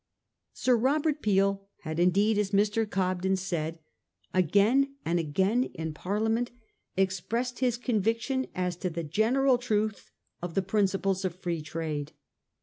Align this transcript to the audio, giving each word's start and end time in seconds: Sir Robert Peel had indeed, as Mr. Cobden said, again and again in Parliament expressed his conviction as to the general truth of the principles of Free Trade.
Sir 0.53 0.75
Robert 0.75 1.21
Peel 1.21 1.69
had 1.81 1.99
indeed, 1.99 2.39
as 2.39 2.49
Mr. 2.49 2.89
Cobden 2.89 3.35
said, 3.35 3.77
again 4.33 4.95
and 5.05 5.19
again 5.19 5.65
in 5.75 5.93
Parliament 5.93 6.49
expressed 6.97 7.59
his 7.59 7.77
conviction 7.77 8.47
as 8.55 8.75
to 8.77 8.89
the 8.89 9.03
general 9.03 9.59
truth 9.59 10.09
of 10.41 10.55
the 10.55 10.63
principles 10.63 11.23
of 11.23 11.35
Free 11.35 11.61
Trade. 11.61 12.13